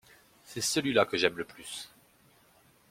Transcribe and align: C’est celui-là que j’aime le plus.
C’est 0.45 0.61
celui-là 0.61 1.05
que 1.05 1.15
j’aime 1.15 1.37
le 1.37 1.43
plus. 1.45 1.91